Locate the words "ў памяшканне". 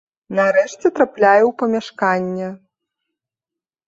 1.47-2.47